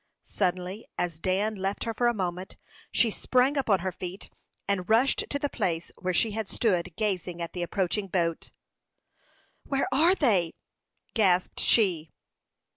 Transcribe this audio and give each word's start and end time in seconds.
Suddenly, 0.23 0.87
as 0.97 1.19
Dan 1.19 1.53
left 1.53 1.83
her 1.83 1.93
for 1.93 2.07
a 2.07 2.13
moment, 2.15 2.57
she 2.91 3.11
sprang 3.11 3.55
upon 3.55 3.81
her 3.81 3.91
feet, 3.91 4.31
and 4.67 4.89
rushed 4.89 5.25
to 5.29 5.37
the 5.37 5.47
place 5.47 5.91
where 5.95 6.11
she 6.11 6.31
had 6.31 6.47
stood 6.49 6.95
gazing 6.97 7.39
at 7.39 7.53
the 7.53 7.61
approaching 7.61 8.07
boat. 8.07 8.51
"Where 9.63 9.87
are 9.91 10.15
they?" 10.15 10.55
gasped 11.13 11.59
she. 11.59 12.09